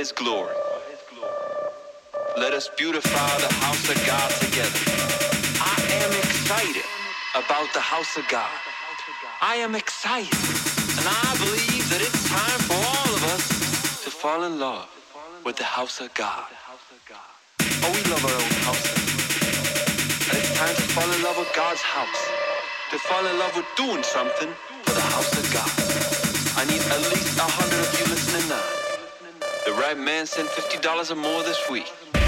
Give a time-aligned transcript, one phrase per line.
[0.00, 0.56] His glory.
[2.38, 4.80] Let us beautify the house of God together.
[5.60, 6.88] I am excited
[7.36, 8.56] about the house of God.
[9.42, 10.32] I am excited.
[10.96, 13.44] And I believe that it's time for all of us
[14.04, 14.88] to fall in love
[15.44, 16.48] with the house of God.
[17.60, 18.88] Oh, we love our own house.
[20.32, 22.22] And it's time to fall in love with God's house.
[22.92, 24.48] To fall in love with doing something
[24.80, 25.70] for the house of God.
[26.56, 28.79] I need at least a hundred of you listening now.
[29.66, 32.19] The right man sent $50 or more this week.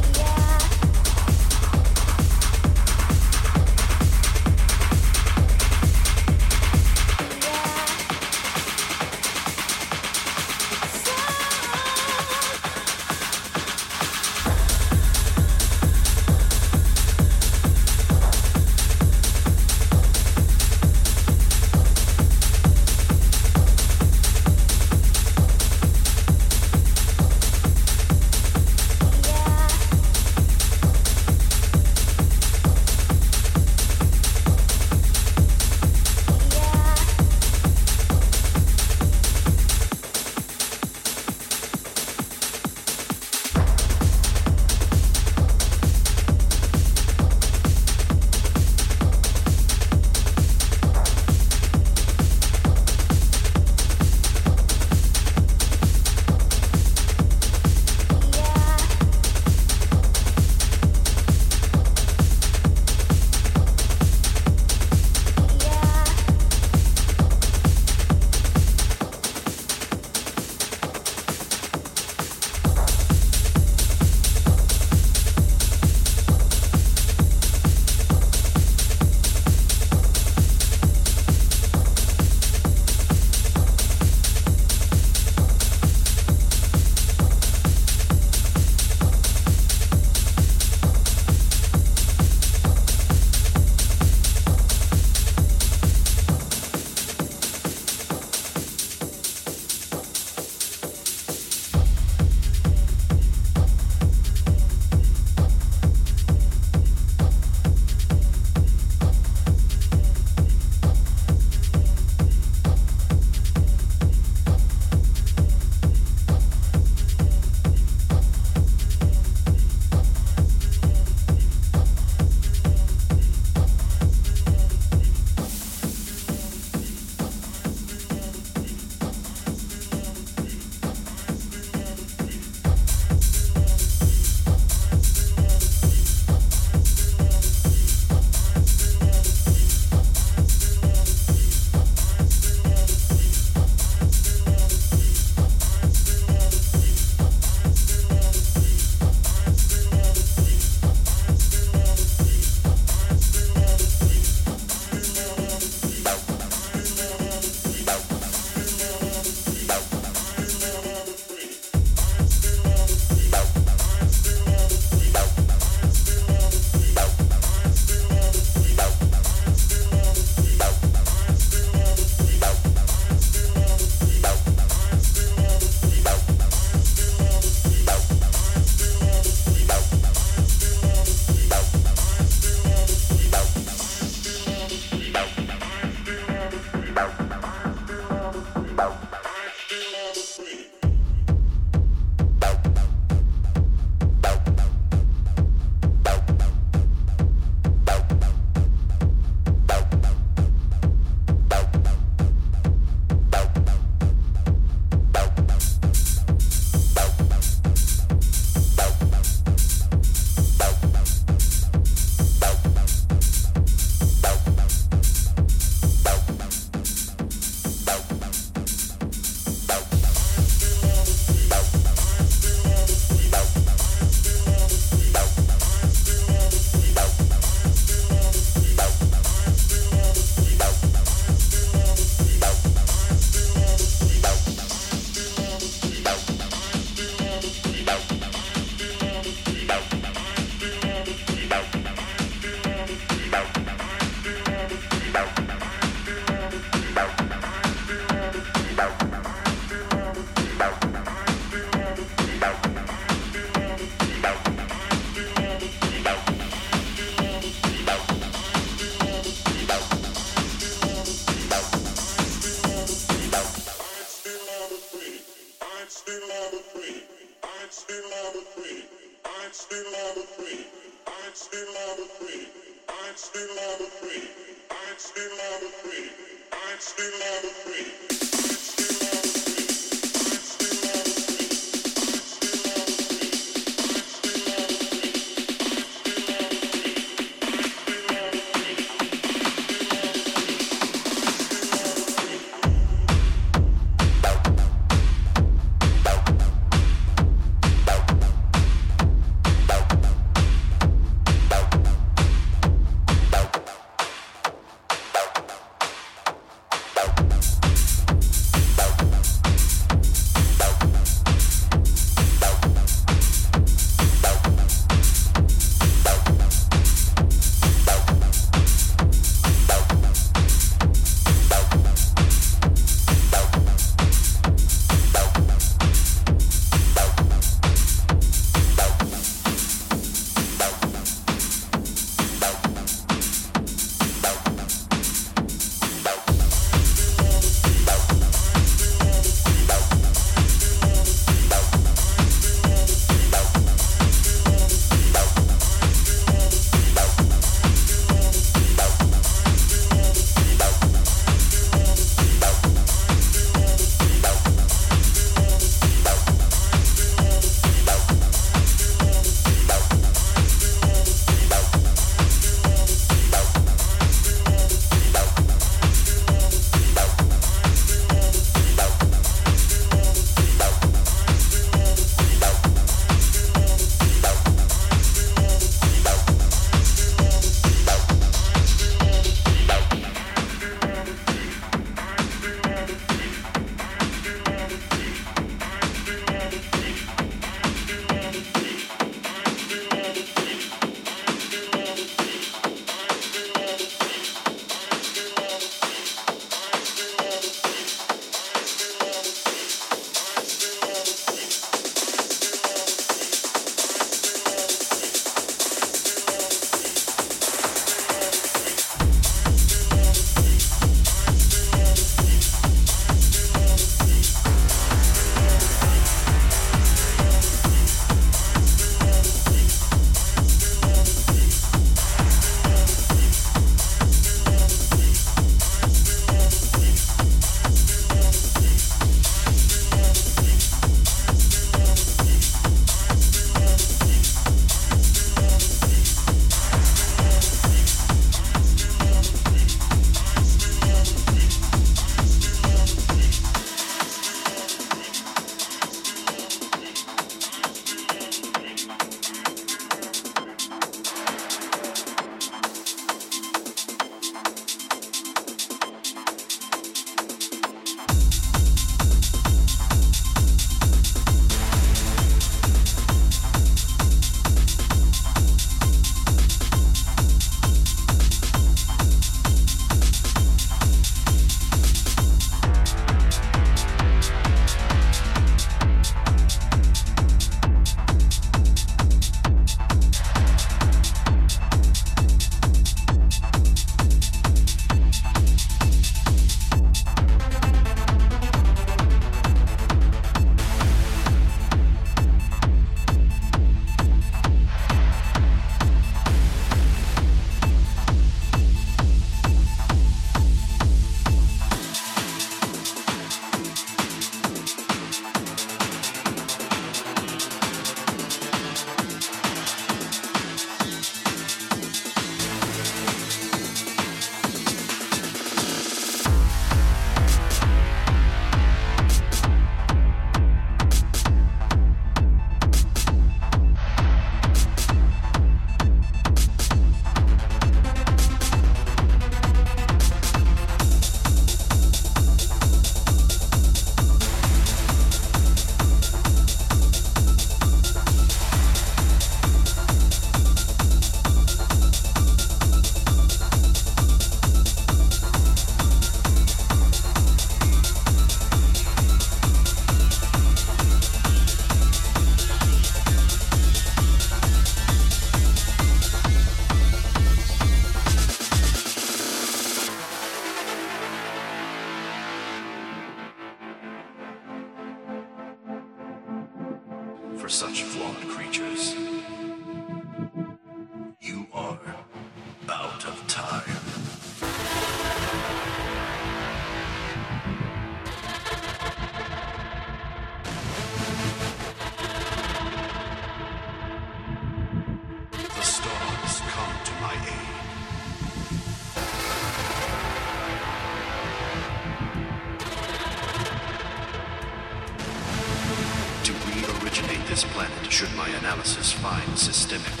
[599.47, 600.00] Analysis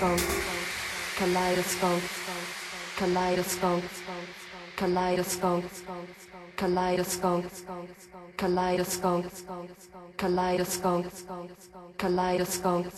[0.00, 0.22] kaleidoscope,
[1.18, 2.02] kaleidoscope,
[2.96, 3.84] kaleidoscope,
[4.76, 5.68] kaleidoscope,
[6.56, 7.48] kaleidoscope,
[8.36, 9.28] kaleidoscope,
[10.16, 11.10] kaleidoscope,
[11.98, 12.88] kaleidoscope.
[12.88, 12.90] kaleidoscope,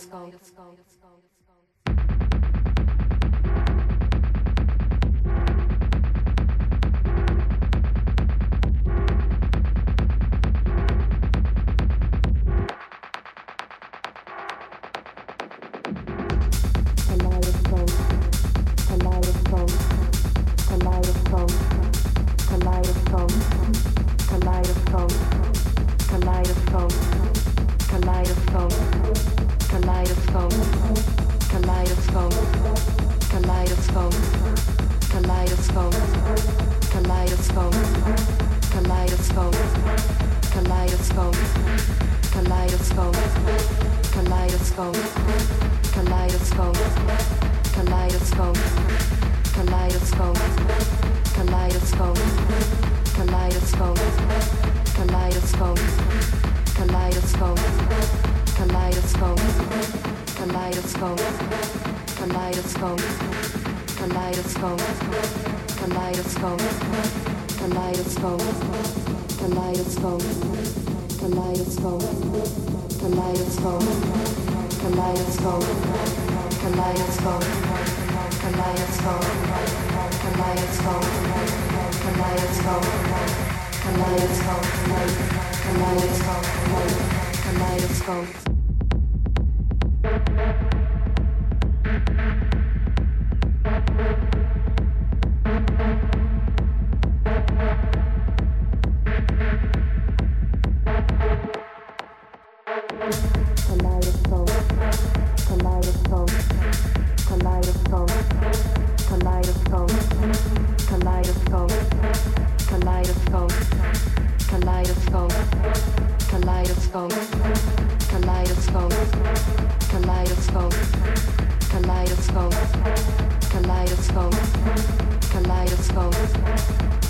[125.93, 126.17] kaleidoscope,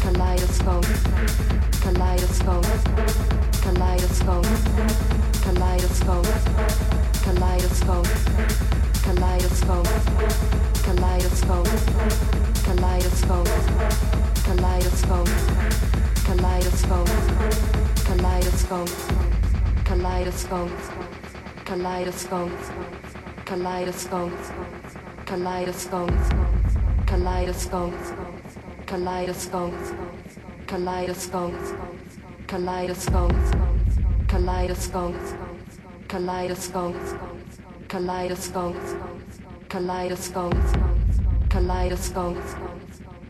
[0.03, 0.87] kaleidoscope,
[1.83, 2.67] kaleidoscope,
[3.63, 4.47] kaleidoscope,
[5.45, 6.27] kaleidoscope,
[7.23, 8.09] kaleidoscope,
[9.05, 9.89] kaleidoscope,
[10.85, 11.69] kaleidoscope,
[12.65, 13.49] kaleidoscope,
[14.45, 15.31] kaleidoscope,
[16.27, 17.11] kaleidoscope,
[18.07, 19.13] kaleidoscope.
[19.93, 20.71] kaleidoscope,
[21.65, 22.51] kaleidoscope,
[23.45, 24.33] kaleidoscope,
[25.25, 26.13] kaleidoscope,
[27.05, 28.22] kaleidoscope,
[28.93, 29.75] kaleidoscope,
[30.67, 31.57] kaleidoscope,
[32.45, 33.35] kaleidoscope,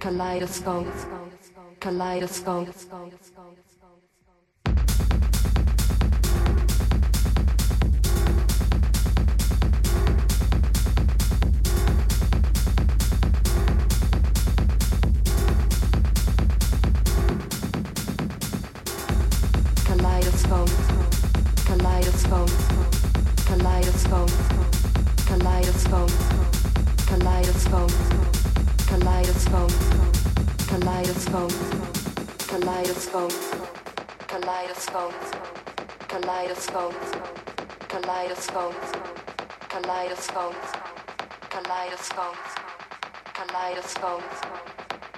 [0.01, 0.89] kaleidoscope,
[1.79, 3.32] kaleidoscope.
[22.23, 22.51] kaleidoscope,
[23.47, 24.31] kaleidoscope,
[25.27, 26.11] kaleidoscope,
[27.09, 27.93] kaleidoscope,
[28.89, 29.73] kaleidoscope,
[30.69, 31.53] kaleidoscope,
[32.57, 33.33] kaleidoscope,
[34.27, 35.15] kaleidoscope,
[36.07, 36.95] kaleidoscope,
[37.87, 38.75] kaleidoscope,
[39.69, 40.57] kaleidoscope,
[41.49, 42.37] kaleidoscope,
[43.33, 44.23] kaleidoscope,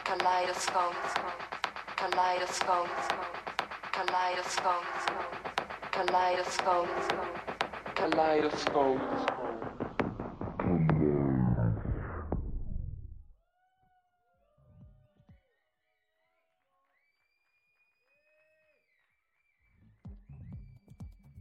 [0.03, 0.95] kaleidoscope,
[1.95, 2.89] kaleidoscope,
[3.91, 5.34] kaleidoscope
[5.95, 6.89] kaleidoscope,
[7.95, 9.34] kaleidoscope.